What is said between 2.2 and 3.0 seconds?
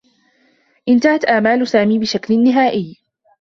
نهائيّ.